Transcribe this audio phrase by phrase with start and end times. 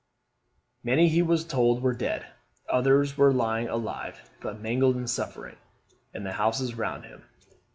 [0.83, 2.25] Many he was told were dead;
[2.67, 5.57] others were lying alive, but mangled and suffering,
[6.11, 7.23] in the houses round him.